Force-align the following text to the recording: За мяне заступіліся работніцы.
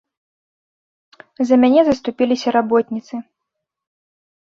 За 1.49 1.55
мяне 1.63 1.81
заступіліся 1.89 2.47
работніцы. 2.57 3.15